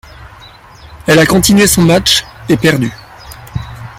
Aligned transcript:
Elle 1.05 1.19
a 1.19 1.27
continué 1.27 1.67
son 1.67 1.83
match 1.83 2.25
et 2.49 2.57
perdu. 2.57 2.91